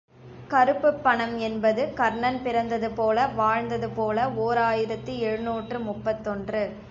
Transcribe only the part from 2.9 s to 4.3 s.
போல வாழ்ந்தது போல